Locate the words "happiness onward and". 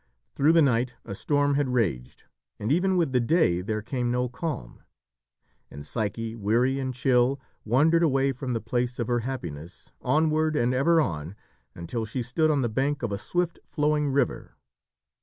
9.19-10.73